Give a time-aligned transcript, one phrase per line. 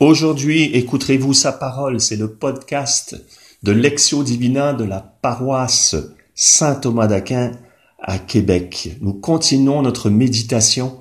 [0.00, 3.20] Aujourd'hui, écouterez-vous sa parole, c'est le podcast
[3.64, 5.96] de Lectio Divina de la paroisse
[6.36, 7.50] Saint Thomas d'Aquin
[7.98, 8.96] à Québec.
[9.00, 11.00] Nous continuons notre méditation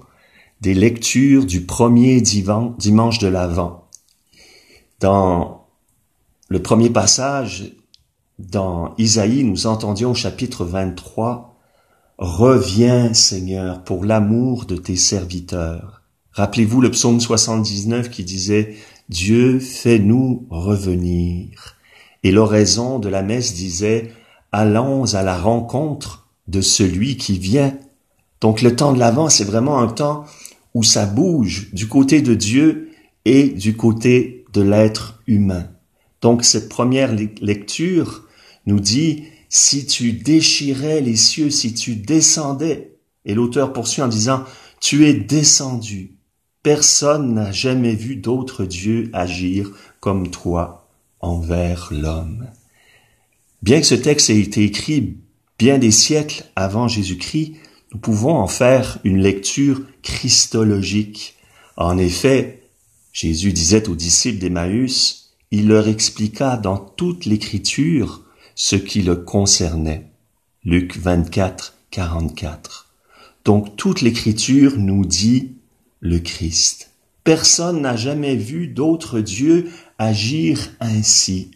[0.62, 3.88] des lectures du premier dimanche de l'Avent.
[5.00, 5.68] Dans
[6.50, 7.72] le premier passage,
[8.40, 11.56] dans Isaïe, nous entendions au chapitre 23,
[12.18, 15.97] Reviens Seigneur pour l'amour de tes serviteurs.
[16.38, 18.76] Rappelez-vous le psaume 79 qui disait
[19.10, 21.78] Dieu fais-nous revenir.
[22.22, 24.12] Et l'oraison de la messe disait
[24.52, 27.76] Allons à la rencontre de celui qui vient.
[28.40, 30.26] Donc le temps de l'avant, c'est vraiment un temps
[30.76, 32.92] où ça bouge du côté de Dieu
[33.26, 35.68] et du côté de l'être humain.
[36.22, 38.28] Donc cette première lecture
[38.68, 42.94] nous dit si tu déchirais les cieux, si tu descendais,
[43.26, 44.44] et l'auteur poursuit en disant,
[44.80, 46.17] tu es descendu,
[46.68, 49.72] Personne n'a jamais vu d'autre Dieu agir
[50.02, 50.90] comme toi
[51.22, 52.46] envers l'homme.
[53.62, 55.16] Bien que ce texte ait été écrit
[55.58, 57.54] bien des siècles avant Jésus-Christ,
[57.94, 61.38] nous pouvons en faire une lecture christologique.
[61.78, 62.64] En effet,
[63.14, 68.24] Jésus disait aux disciples d'Emmaüs, il leur expliqua dans toute l'écriture
[68.56, 70.12] ce qui le concernait.
[70.66, 72.94] Luc 24, 44.
[73.46, 75.54] Donc toute l'écriture nous dit
[76.00, 76.92] le Christ.
[77.24, 81.52] Personne n'a jamais vu d'autre Dieu agir ainsi.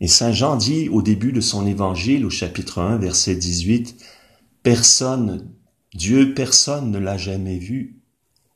[0.00, 3.96] Et Saint Jean dit au début de son évangile, au chapitre 1, verset 18,
[4.62, 5.48] Personne,
[5.94, 7.96] Dieu, personne ne l'a jamais vu.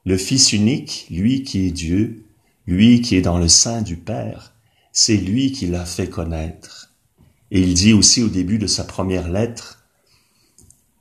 [0.04, 2.24] Le Fils unique, lui qui est Dieu,
[2.66, 4.54] lui qui est dans le sein du Père,
[4.92, 6.94] c'est lui qui l'a fait connaître.
[7.50, 9.75] Et il dit aussi au début de sa première lettre,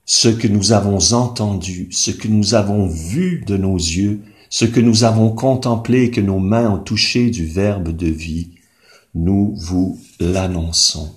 [0.05, 4.79] ce que nous avons entendu, ce que nous avons vu de nos yeux, ce que
[4.79, 8.51] nous avons contemplé et que nos mains ont touché du Verbe de vie,
[9.15, 11.15] nous vous l'annonçons.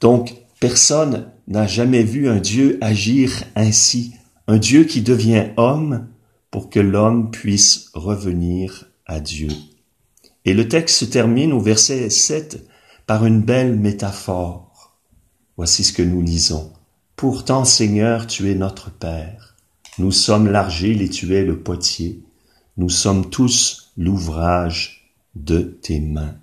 [0.00, 4.14] Donc, personne n'a jamais vu un Dieu agir ainsi,
[4.48, 6.08] un Dieu qui devient homme
[6.50, 9.50] pour que l'homme puisse revenir à Dieu.
[10.44, 12.66] Et le texte se termine au verset 7
[13.06, 14.96] par une belle métaphore.
[15.56, 16.72] Voici ce que nous lisons.
[17.16, 19.54] Pourtant, Seigneur, tu es notre Père.
[19.98, 22.20] Nous sommes l'argile et tu es le potier.
[22.76, 26.36] Nous sommes tous l'ouvrage de tes mains.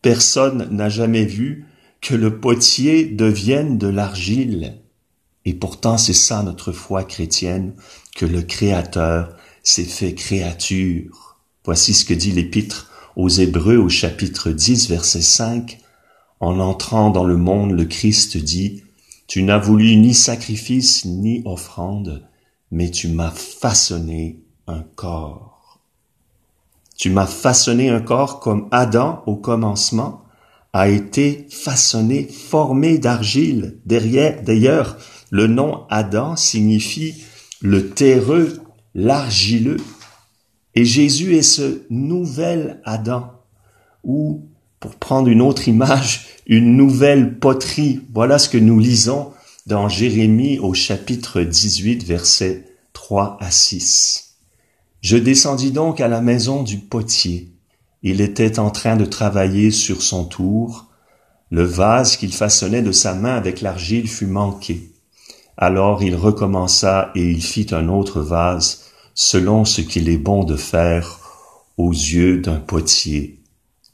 [0.00, 1.66] Personne n'a jamais vu
[2.00, 4.78] que le potier devienne de l'argile.
[5.44, 7.74] Et pourtant, c'est ça notre foi chrétienne,
[8.16, 11.38] que le Créateur s'est fait créature.
[11.64, 15.78] Voici ce que dit l'Épître aux Hébreux au chapitre 10, verset 5.
[16.40, 18.82] En entrant dans le monde, le Christ dit,
[19.32, 22.28] tu n'as voulu ni sacrifice ni offrande,
[22.70, 25.80] mais tu m'as façonné un corps.
[26.98, 30.24] Tu m'as façonné un corps comme Adam au commencement
[30.74, 33.78] a été façonné, formé d'argile.
[33.86, 34.98] Derrière, d'ailleurs,
[35.30, 37.24] le nom Adam signifie
[37.62, 38.60] le terreux,
[38.94, 39.80] l'argileux.
[40.74, 43.32] Et Jésus est ce nouvel Adam,
[44.04, 44.46] ou,
[44.82, 48.00] pour prendre une autre image, une nouvelle poterie.
[48.12, 49.30] Voilà ce que nous lisons
[49.64, 54.34] dans Jérémie au chapitre 18, versets 3 à 6.
[55.00, 57.52] Je descendis donc à la maison du potier.
[58.02, 60.88] Il était en train de travailler sur son tour.
[61.50, 64.90] Le vase qu'il façonnait de sa main avec l'argile fut manqué.
[65.56, 70.56] Alors il recommença et il fit un autre vase, selon ce qu'il est bon de
[70.56, 71.20] faire
[71.76, 73.41] aux yeux d'un potier.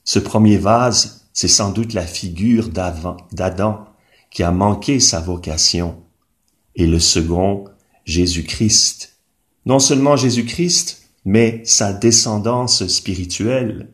[0.08, 3.84] Ce premier vase c'est sans doute la figure d'Adam
[4.30, 5.96] qui a manqué sa vocation.
[6.76, 7.64] Et le second,
[8.06, 9.18] Jésus-Christ.
[9.66, 13.91] Non seulement Jésus-Christ, mais sa descendance spirituelle.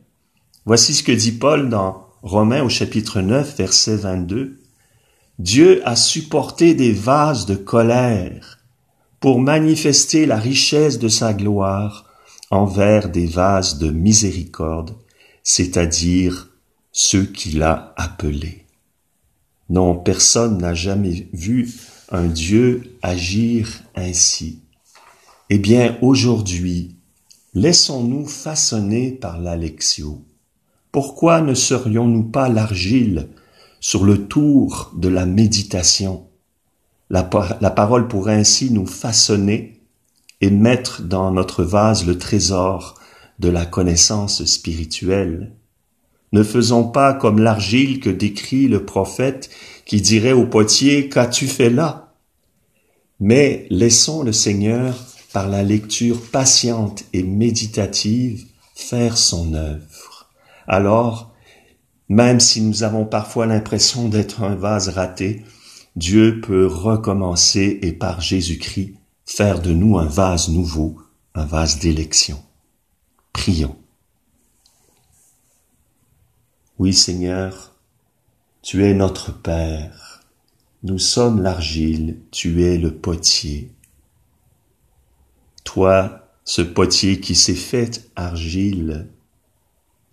[0.66, 4.60] Voici ce que dit Paul dans Romains au chapitre 9, verset 22.
[5.40, 8.60] Dieu a supporté des vases de colère
[9.18, 12.04] pour manifester la richesse de sa gloire
[12.52, 14.94] envers des vases de miséricorde,
[15.44, 16.48] c'est-à-dire
[16.90, 18.64] ceux qu'il a appelés.
[19.68, 21.72] Non, personne n'a jamais vu
[22.10, 24.60] un Dieu agir ainsi.
[25.50, 26.96] Eh bien, aujourd'hui,
[27.54, 30.22] laissons-nous façonner par l'Alexio.
[30.90, 33.28] Pourquoi ne serions-nous pas l'argile
[33.80, 36.26] sur le tour de la méditation?
[37.10, 37.28] La,
[37.60, 39.82] la parole pourrait ainsi nous façonner
[40.40, 42.98] et mettre dans notre vase le trésor
[43.38, 45.52] de la connaissance spirituelle
[46.34, 49.50] ne faisons pas comme l'argile que décrit le prophète
[49.86, 52.12] qui dirait au potier, Qu'as-tu fait là?
[53.20, 54.96] Mais laissons le Seigneur,
[55.32, 60.28] par la lecture patiente et méditative, faire son œuvre.
[60.66, 61.32] Alors,
[62.08, 65.44] même si nous avons parfois l'impression d'être un vase raté,
[65.94, 68.94] Dieu peut recommencer et par Jésus-Christ
[69.24, 70.96] faire de nous un vase nouveau,
[71.36, 72.42] un vase d'élection.
[73.34, 73.76] Prions.
[76.78, 77.74] Oui Seigneur,
[78.62, 80.22] tu es notre Père,
[80.82, 83.70] nous sommes l'argile, tu es le potier.
[85.64, 89.08] Toi, ce potier qui s'est fait argile,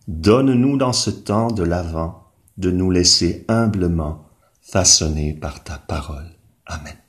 [0.08, 4.26] donne-nous dans ce temps de l'avant de nous laisser humblement
[4.62, 6.32] façonner par ta parole.
[6.66, 7.01] Amen.